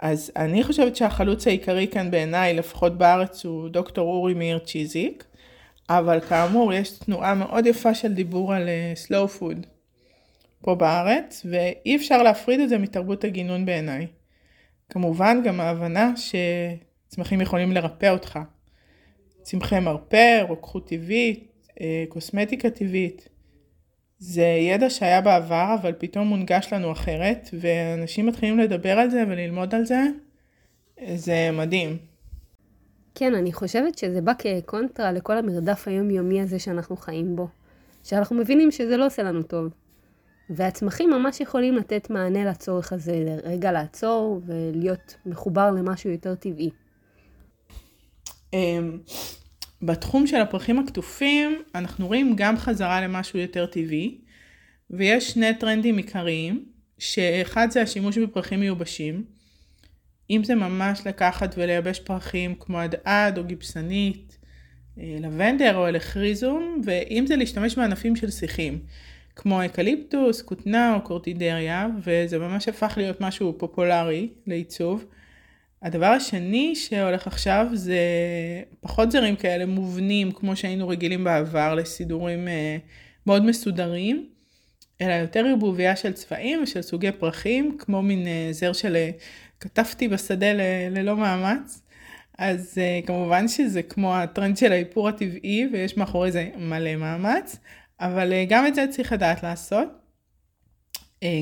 [0.00, 5.24] אז אני חושבת שהחלוץ העיקרי כאן בעיניי, לפחות בארץ, הוא דוקטור אורי מאיר צ'יזיק,
[5.88, 9.66] אבל כאמור יש תנועה מאוד יפה של דיבור על uh, slow food
[10.64, 14.06] פה בארץ, ואי אפשר להפריד את זה מתרבות הגינון בעיניי.
[14.88, 18.38] כמובן גם ההבנה שצמחים יכולים לרפא אותך.
[19.42, 23.28] צמחי מרפא, רוקחות טבעית, אה, קוסמטיקה טבעית.
[24.18, 29.74] זה ידע שהיה בעבר, אבל פתאום מונגש לנו אחרת, ואנשים מתחילים לדבר על זה וללמוד
[29.74, 30.02] על זה.
[31.14, 32.13] זה מדהים.
[33.14, 37.48] כן, אני חושבת שזה בא כקונטרה לכל המרדף היומיומי הזה שאנחנו חיים בו.
[38.04, 39.68] שאנחנו מבינים שזה לא עושה לנו טוב.
[40.50, 46.70] והצמחים ממש יכולים לתת מענה לצורך הזה, רגע לעצור ולהיות מחובר למשהו יותר טבעי.
[48.52, 48.98] אמ,
[49.82, 54.20] בתחום של הפרחים הקטופים אנחנו רואים גם חזרה למשהו יותר טבעי
[54.90, 56.64] ויש שני טרנדים עיקריים
[56.98, 59.24] שאחד זה השימוש בפרחים מיובשים
[60.30, 64.38] אם זה ממש לקחת ולייבש פרחים כמו עדעד או גיבסנית,
[64.98, 68.78] אה, לבנדר או הליכריזום ואם זה להשתמש בענפים של שיחים
[69.36, 75.04] כמו אקליפטוס, כותנה או קורטדריה וזה ממש הפך להיות משהו פופולרי לעיצוב.
[75.82, 77.98] הדבר השני שהולך עכשיו זה
[78.80, 82.76] פחות זרים כאלה מובנים כמו שהיינו רגילים בעבר לסידורים אה,
[83.26, 84.26] מאוד מסודרים,
[85.00, 88.96] אלא יותר ערבוביה של צבעים ושל סוגי פרחים, כמו מין אה, זר של
[89.60, 91.80] כתבתי בשדה ל- ללא מאמץ.
[92.38, 97.56] אז כמובן שזה כמו הטרנד של האיפור הטבעי ויש מאחורי זה מלא מאמץ,
[98.00, 99.88] אבל גם את זה צריך לדעת לעשות.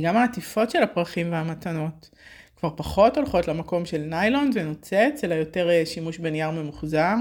[0.02, 2.10] גם העטיפות של הפרחים והמתנות.
[2.56, 7.14] כבר פחות הולכות למקום של ניילון ונוצץ, אלא יותר אה, שימוש בנייר ממוחזר.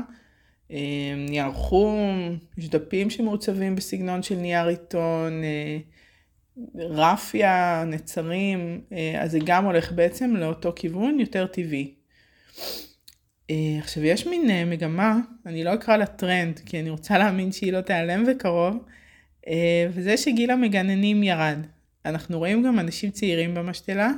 [1.30, 5.42] נייר חום, יש דפים שמעוצבים בסגנון של נייר עיתון,
[6.76, 8.82] רפיה, נצרים,
[9.20, 11.94] אז זה גם הולך בעצם לאותו כיוון יותר טבעי.
[13.80, 17.82] עכשיו יש מין מגמה, אני לא אקרא לה טרנד, כי אני רוצה להאמין שהיא לא
[17.82, 18.78] תיעלם בקרוב,
[19.94, 21.58] וזה שגיל המגננים ירד.
[22.06, 24.12] אנחנו רואים גם אנשים צעירים במשתלה,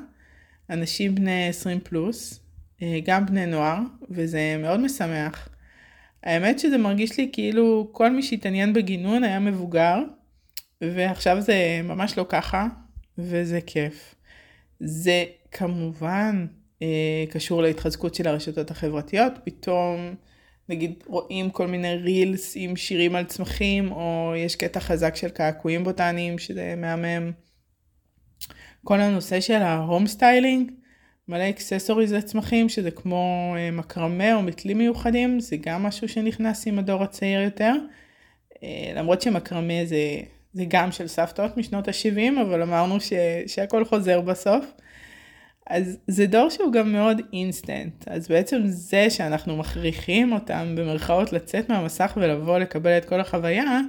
[0.69, 2.39] אנשים בני 20 פלוס,
[3.06, 5.50] גם בני נוער, וזה מאוד משמח.
[6.24, 10.04] האמת שזה מרגיש לי כאילו כל מי שהתעניין בגינון היה מבוגר,
[10.96, 12.67] ועכשיו זה ממש לא ככה,
[13.17, 14.15] וזה כיף.
[14.80, 16.46] זה כמובן
[16.82, 20.15] אה, קשור להתחזקות של הרשתות החברתיות, פתאום
[20.69, 25.84] נגיד רואים כל מיני רילס עם שירים על צמחים, או יש קטע חזק של קעקועים
[25.84, 27.32] בוטניים שזה מהמם.
[28.84, 30.72] כל הנושא של ה home styling,
[31.28, 36.80] מלא accessories לצמחים, שזה כמו אה, מקרמה או מתלים מיוחדים, זה גם משהו שנכנס עם
[36.80, 37.74] הדור הצעיר יותר.
[38.63, 40.22] אה, למרות שמקרמה זה,
[40.54, 43.13] זה גם של סבתות משנות ה-70, אבל אמרנו ש,
[43.48, 44.66] שהכל חוזר בסוף.
[45.68, 51.70] אז זה דור שהוא גם מאוד אינסטנט, אז בעצם זה שאנחנו מכריחים אותם במרכאות לצאת
[51.70, 53.80] מהמסך ולבוא לקבל את כל החוויה,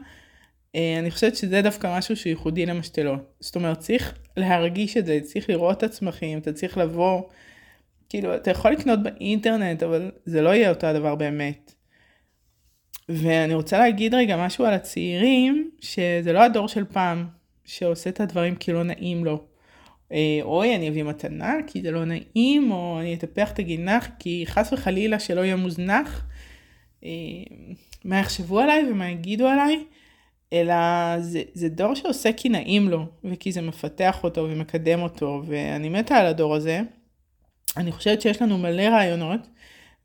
[0.74, 3.20] אה, אני חושבת שזה דווקא משהו שהוא ייחודי למשתלות.
[3.40, 7.22] זאת אומרת, צריך להרגיש את זה, צריך לראות את הצמחים, אתה צריך לבוא,
[8.08, 11.74] כאילו, אתה יכול לקנות באינטרנט, אבל זה לא יהיה אותו הדבר באמת.
[13.08, 17.26] ואני רוצה להגיד רגע משהו על הצעירים, שזה לא הדור של פעם,
[17.64, 19.44] שעושה את הדברים כי לא נעים לו.
[20.12, 24.44] אה, אוי, אני אביא מתנה כי זה לא נעים, או אני אטפח את הגינח כי
[24.46, 26.24] חס וחלילה שלא יהיה מוזנח.
[27.04, 27.10] אה,
[28.04, 29.84] מה יחשבו עליי ומה יגידו עליי.
[30.52, 30.74] אלא
[31.20, 36.16] זה, זה דור שעושה כי נעים לו, וכי זה מפתח אותו ומקדם אותו, ואני מתה
[36.16, 36.80] על הדור הזה.
[37.76, 39.40] אני חושבת שיש לנו מלא רעיונות,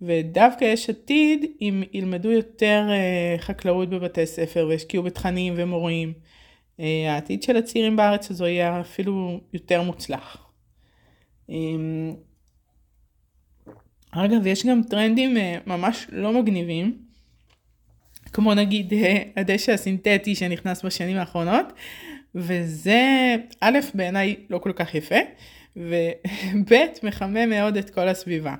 [0.01, 6.13] ודווקא יש עתיד אם ילמדו יותר uh, חקלאות בבתי ספר וישקיעו בתכנים ומורים.
[6.77, 10.37] Uh, העתיד של הצעירים בארץ הזו יהיה אפילו יותר מוצלח.
[11.49, 11.51] Um,
[14.11, 17.09] אגב, יש גם טרנדים uh, ממש לא מגניבים.
[18.33, 21.65] כמו נגיד אה, הדשא הסינתטי שנכנס בשנים האחרונות,
[22.35, 25.15] וזה א', בעיניי לא כל כך יפה,
[25.77, 28.55] וב', מחמם מאוד את כל הסביבה.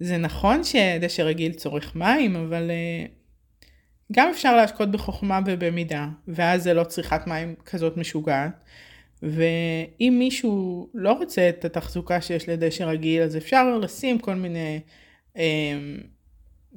[0.00, 3.06] זה נכון שדשא רגיל צורך מים, אבל אה,
[4.12, 8.64] גם אפשר להשקות בחוכמה ובמידה, ואז זה לא צריכת מים כזאת משוגעת.
[9.22, 14.80] ואם מישהו לא רוצה את התחזוקה שיש לדשא רגיל, אז אפשר לשים כל מיני
[15.36, 15.42] אה,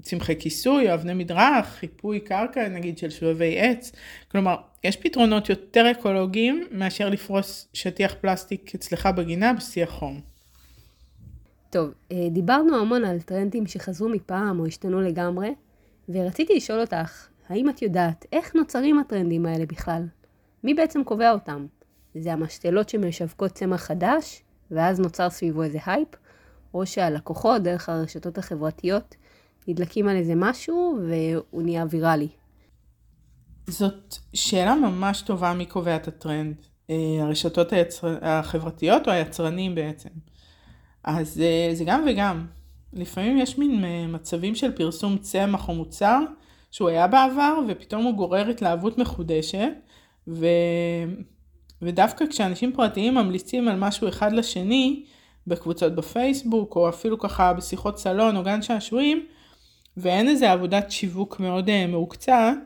[0.01, 3.91] צמחי כיסוי אבני מדרך, חיפוי קרקע נגיד של שבבי עץ.
[4.31, 10.36] כלומר, יש פתרונות יותר אקולוגיים מאשר לפרוס שטיח פלסטיק אצלך בגינה בשיא החום.
[11.69, 15.55] טוב, אה, דיברנו המון על טרנדים שחזרו מפעם או השתנו לגמרי,
[16.09, 20.03] ורציתי לשאול אותך, האם את יודעת איך נוצרים הטרנדים האלה בכלל?
[20.63, 21.65] מי בעצם קובע אותם?
[22.15, 26.07] זה המשתלות שמשווקות צמח חדש, ואז נוצר סביבו איזה הייפ?
[26.73, 29.15] או שהלקוחות, דרך הרשתות החברתיות,
[29.67, 32.27] נדלקים על איזה משהו והוא נהיה ויראלי.
[33.67, 36.55] זאת שאלה ממש טובה מי קובע את הטרנד.
[36.89, 38.17] אה, הרשתות היצר...
[38.21, 40.09] החברתיות או היצרנים בעצם.
[41.07, 42.45] אז אה, זה גם וגם.
[42.93, 46.19] לפעמים יש מין אה, מצבים של פרסום צמח או מוצר
[46.71, 49.69] שהוא היה בעבר ופתאום הוא גורר התלהבות מחודשת
[50.27, 50.47] ו...
[51.81, 55.03] ודווקא כשאנשים פרטיים ממליצים על משהו אחד לשני
[55.47, 59.25] בקבוצות בפייסבוק או אפילו ככה בשיחות סלון או גן שעשועים
[59.97, 62.57] ואין איזה עבודת שיווק מאוד uh, מעוקצעת,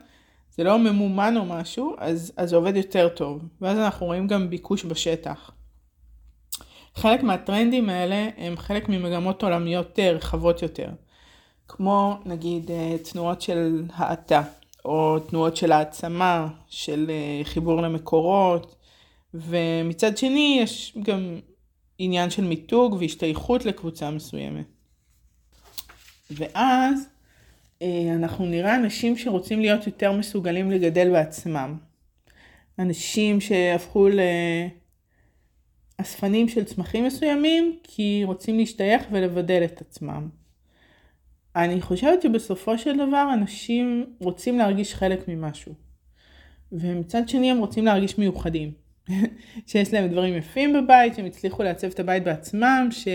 [0.56, 3.42] זה לא ממומן או משהו, אז זה עובד יותר טוב.
[3.60, 5.50] ואז אנחנו רואים גם ביקוש בשטח.
[6.94, 10.88] חלק מהטרנדים האלה הם חלק ממגמות עולמיות אה, רחבות יותר.
[11.68, 14.42] כמו נגיד אה, תנועות של האטה,
[14.84, 17.10] או תנועות של העצמה, של
[17.44, 18.76] חיבור למקורות,
[19.34, 21.38] ומצד שני יש גם
[21.98, 24.66] עניין של מיתוג והשתייכות לקבוצה מסוימת.
[26.30, 27.08] ואז
[27.82, 31.76] אה, אנחנו נראה אנשים שרוצים להיות יותר מסוגלים לגדל בעצמם.
[32.78, 34.08] אנשים שהפכו
[35.98, 40.28] לאספנים של צמחים מסוימים כי רוצים להשתייך ולבדל את עצמם.
[41.56, 45.74] אני חושבת שבסופו של דבר אנשים רוצים להרגיש חלק ממשהו.
[46.72, 48.72] ומצד שני הם רוצים להרגיש מיוחדים.
[49.66, 53.08] שיש להם דברים יפים בבית, שהם הצליחו לעצב את הבית בעצמם, ש...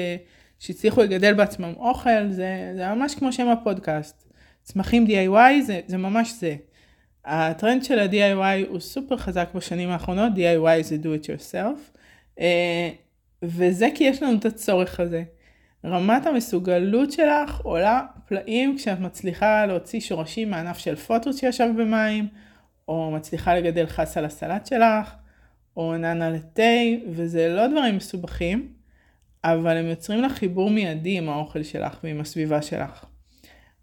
[0.59, 4.27] שהצליחו לגדל בעצמם אוכל, זה, זה ממש כמו שם הפודקאסט.
[4.63, 6.55] צמחים DIY זה, זה ממש זה.
[7.25, 11.96] הטרנד של ה-DIY הוא סופר חזק בשנים האחרונות, DIY זה do it yourself,
[13.43, 15.23] וזה כי יש לנו את הצורך הזה.
[15.85, 22.27] רמת המסוגלות שלך עולה פלאים כשאת מצליחה להוציא שורשים מענף של פוטוס שישב במים,
[22.87, 25.15] או מצליחה לגדל חס על הסלט שלך,
[25.77, 26.61] או ננה לתה,
[27.09, 28.67] וזה לא דברים מסובכים,
[29.43, 33.05] אבל הם יוצרים לך חיבור מיידי עם האוכל שלך ועם הסביבה שלך.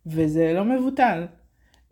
[0.07, 1.27] וזה לא מבוטל.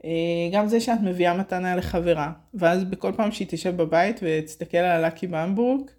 [0.04, 0.10] אה,
[0.52, 5.26] גם זה שאת מביאה מתנה לחברה, ואז בכל פעם שהיא תשב בבית ותסתכל על הלקי
[5.26, 5.94] בהמבורג, אה,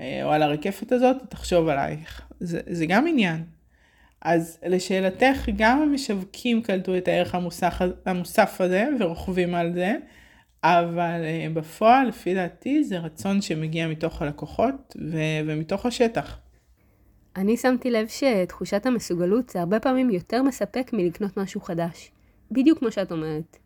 [0.00, 2.22] או על הרקפת הזאת, תחשוב עלייך.
[2.40, 3.44] זה, זה גם עניין.
[4.22, 9.96] אז לשאלתך, גם המשווקים קלטו את הערך המוסף, המוסף הזה ורוכבים על זה,
[10.64, 16.38] אבל אה, בפועל, לפי דעתי, זה רצון שמגיע מתוך הלקוחות ו- ומתוך השטח.
[17.36, 22.10] אני שמתי לב שתחושת המסוגלות זה הרבה פעמים יותר מספק מלקנות משהו חדש.
[22.50, 23.56] בדיוק כמו שאת אומרת.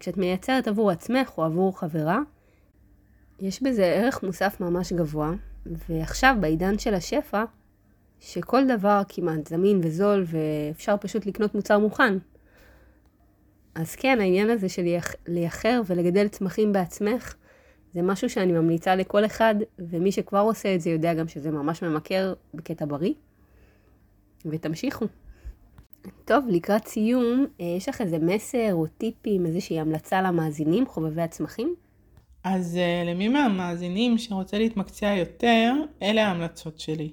[0.00, 2.18] כשאת מייצרת עבור עצמך או עבור חברה,
[3.40, 5.32] יש בזה ערך מוסף ממש גבוה,
[5.66, 7.44] ועכשיו בעידן של השפע,
[8.20, 12.18] שכל דבר כמעט זמין וזול ואפשר פשוט לקנות מוצר מוכן.
[13.74, 14.82] אז כן, העניין הזה של
[15.26, 17.34] לייחר ולגדל צמחים בעצמך,
[17.94, 21.82] זה משהו שאני ממליצה לכל אחד, ומי שכבר עושה את זה יודע גם שזה ממש
[21.82, 23.12] ממכר בקטע בריא.
[24.46, 25.06] ותמשיכו.
[26.24, 31.74] טוב, לקראת סיום, אה, יש לך איזה מסר או טיפים, איזושהי המלצה למאזינים, חובבי הצמחים?
[32.44, 37.10] אז uh, למי מהמאזינים שרוצה להתמקצע יותר, אלה ההמלצות שלי.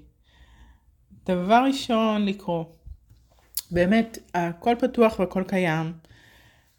[1.25, 2.63] דבר ראשון, לקרוא.
[3.71, 5.93] באמת, הכל פתוח והכל קיים.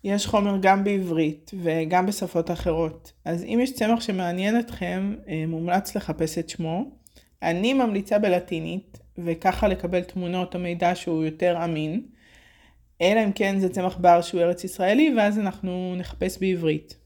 [0.04, 3.12] יש חומר גם בעברית וגם בשפות אחרות.
[3.24, 6.90] אז אם יש צמח שמעניין אתכם, אה, מומלץ לחפש את שמו.
[7.42, 12.02] אני ממליצה בלטינית, וככה לקבל תמונות או מידע שהוא יותר אמין.
[13.00, 16.99] אלא אם כן זה צמח בר שהוא ארץ ישראלי, ואז אנחנו נחפש בעברית.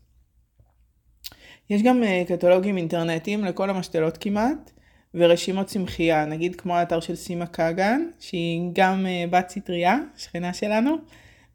[1.70, 4.70] יש גם אה, קטלוגים אינטרנטיים לכל המשתלות כמעט,
[5.14, 10.96] ורשימות צמחייה, נגיד כמו האתר של סימה קאגן, שהיא גם אה, בת סטריה, שכנה שלנו,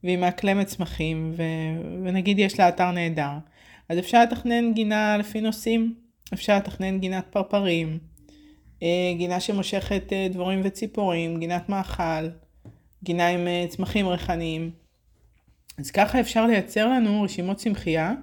[0.03, 1.43] והיא מאקלמת צמחים, ו...
[2.03, 3.31] ונגיד יש לה אתר נהדר.
[3.89, 5.93] אז אפשר לתכנן גינה לפי נושאים,
[6.33, 7.97] אפשר לתכנן גינת פרפרים,
[8.83, 12.29] אה, גינה שמושכת דבורים וציפורים, גינת מאכל,
[13.03, 14.71] גינה עם צמחים ריחניים.
[15.77, 18.13] אז ככה אפשר לייצר לנו רשימות צמחייה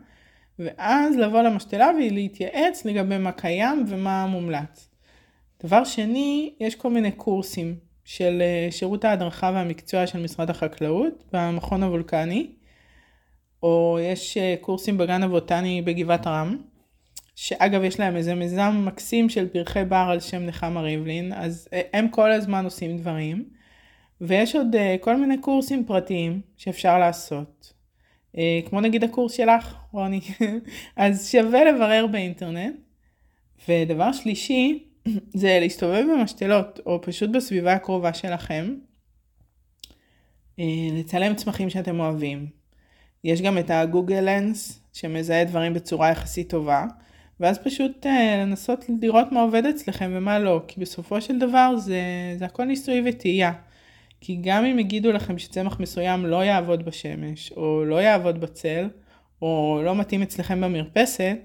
[0.59, 4.89] ואז לבוא למשתלה ולהתייעץ לגבי מה קיים ומה מומלץ.
[5.63, 11.83] דבר שני, יש כל מיני קורסים של אה, שירות ההדרכה והמקצוע של משרד החקלאות במכון
[11.83, 12.47] הוולקני,
[13.63, 16.57] או יש אה, קורסים בגן הבוטני בגבעת רם,
[17.35, 21.81] שאגב יש להם איזה מיזם מקסים של פרחי בר על שם נחמה ריבלין, אז אה,
[21.93, 23.49] הם כל הזמן עושים דברים.
[24.21, 27.73] ויש עוד כל מיני קורסים פרטיים שאפשר לעשות.
[28.39, 30.21] אה, כמו נגיד הקורס שלך, רוני.
[30.97, 32.75] אז שווה לברר באינטרנט.
[33.69, 34.85] ודבר שלישי,
[35.41, 38.75] זה להסתובב במשתלות, או פשוט בסביבה הקרובה שלכם.
[40.59, 42.47] אה, לצלם צמחים שאתם אוהבים.
[43.25, 46.85] יש גם את הגוגל לנס, שמזהה דברים בצורה יחסית טובה.
[47.41, 52.01] ואז פשוט uh, לנסות לראות מה עובד אצלכם ומה לא, כי בסופו של דבר זה,
[52.39, 53.53] זה הכל ניסוי וטעייה.
[54.21, 58.89] כי גם אם יגידו לכם שצמח מסוים לא יעבוד בשמש, או לא יעבוד בצל,
[59.43, 61.37] או לא מתאים אצלכם במרפסת,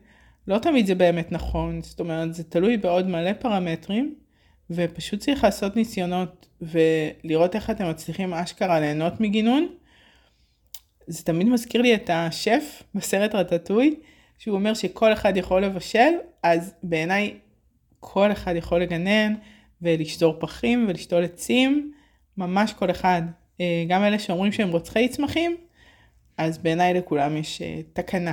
[0.48, 1.82] לא תמיד זה באמת נכון.
[1.82, 4.16] זאת אומרת, זה תלוי בעוד מלא פרמטרים,
[4.70, 9.68] ופשוט צריך לעשות ניסיונות ולראות איך אתם מצליחים אשכרה ליהנות מגינון.
[11.08, 13.96] זה תמיד מזכיר לי את השף בסרט רטטוי,
[14.38, 16.12] שהוא אומר שכל אחד יכול לבשל,
[16.44, 17.38] אז בעיניי
[18.00, 19.34] כל אחד יכול לגנן
[19.82, 21.92] ולשזור פחים ולשתול עצים.
[22.38, 23.22] ממש כל אחד,
[23.62, 25.58] אה, גם אלה שאומרים שהם רוצחי צמחים,
[26.38, 28.32] אז בעיניי לכולם יש אה, תקנה.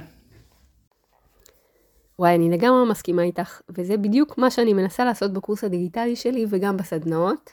[2.19, 6.77] וואי, אני לגמרי מסכימה איתך, וזה בדיוק מה שאני מנסה לעשות בקורס הדיגיטלי שלי וגם
[6.77, 7.53] בסדנאות,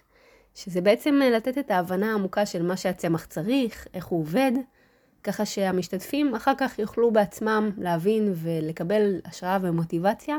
[0.56, 4.52] שזה בעצם אה, לתת את ההבנה העמוקה של מה שהצמח צריך, איך הוא עובד,
[5.24, 10.38] ככה שהמשתתפים אחר כך יוכלו בעצמם להבין ולקבל השראה ומוטיבציה,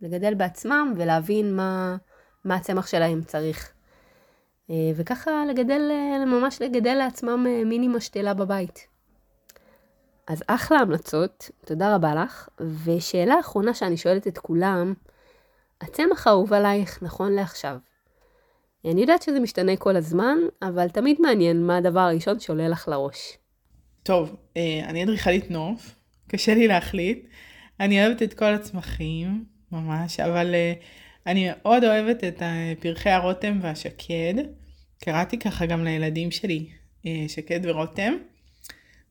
[0.00, 1.96] לגדל בעצמם ולהבין מה,
[2.44, 3.73] מה הצמח שלהם צריך.
[4.70, 8.86] אה, וככה לגדל, אה, ממש לגדל לעצמם אה, מיני משתלה בבית.
[10.26, 12.48] אז אחלה המלצות, תודה רבה לך.
[12.84, 14.94] ושאלה אחרונה שאני שואלת את כולם,
[15.80, 17.76] הצמח האהוב עלייך נכון לעכשיו.
[18.84, 23.38] אני יודעת שזה משתנה כל הזמן, אבל תמיד מעניין מה הדבר הראשון שעולה לך לראש.
[24.02, 24.36] טוב,
[24.88, 25.94] אני אדריכלית נוף,
[26.28, 27.28] קשה לי להחליט.
[27.80, 30.54] אני אוהבת את כל הצמחים, ממש, אבל
[31.26, 32.42] אני מאוד אוהבת את
[32.80, 34.34] פרחי הרותם והשקד.
[35.04, 36.66] קראתי ככה גם לילדים שלי,
[37.06, 38.12] אה, שקד ורותם.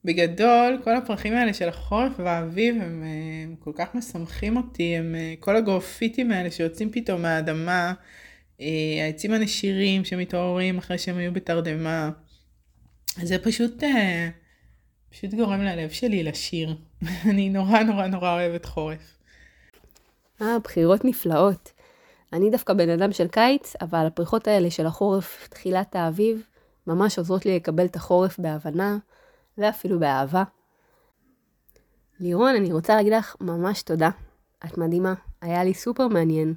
[0.06, 3.04] בגדול, כל הפרחים האלה של החורף והאביב הם,
[3.46, 7.94] הם כל כך משמחים אותי, הם כל הגרופיטים האלה שיוצאים פתאום מהאדמה,
[8.62, 12.10] אה, העצים הנשירים שמתעוררים אחרי שהם היו בתרדמה.
[13.22, 14.30] זה פשוט, אה,
[15.10, 16.76] פשוט גורם ללב שלי לשיר.
[17.30, 19.18] אני נורא נורא נורא אוהבת חורף.
[20.42, 21.72] אה, בחירות נפלאות.
[22.34, 26.44] אני דווקא בן אדם של קיץ, אבל הפריחות האלה של החורף, תחילת האביב,
[26.88, 28.98] ממש עוזרות לי לקבל את החורף בהבנה,
[29.58, 30.44] ואפילו באהבה.
[32.20, 34.10] לירון, אני רוצה להגיד לך ממש תודה.
[34.66, 36.54] את מדהימה, היה לי סופר מעניין.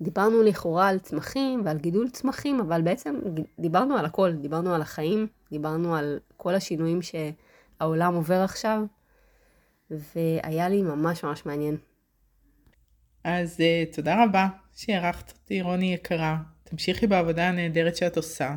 [0.00, 3.14] דיברנו לכאורה על צמחים ועל גידול צמחים, אבל בעצם
[3.58, 8.82] דיברנו על הכל, דיברנו על החיים, דיברנו על כל השינויים שהעולם עובר עכשיו,
[9.90, 11.76] והיה לי ממש ממש מעניין.
[13.24, 14.48] אז uh, תודה רבה
[14.78, 16.36] שהערכת אותי, רוני יקרה.
[16.64, 18.54] תמשיכי בעבודה הנהדרת שאת עושה,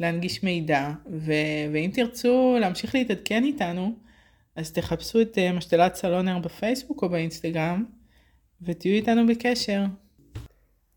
[0.00, 3.94] להנגיש מידע, ו- ואם תרצו להמשיך להתעדכן איתנו,
[4.56, 7.84] אז תחפשו את uh, משתלת סלונר בפייסבוק או באינסטגרם,
[8.62, 9.84] ותהיו איתנו בקשר.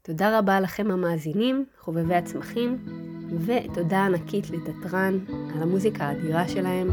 [0.02, 2.86] תודה רבה לכם המאזינים, חובבי הצמחים,
[3.46, 5.20] ותודה ענקית לתתרן
[5.56, 6.90] על המוזיקה האדירה שלהם.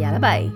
[0.00, 0.48] יאללה ביי.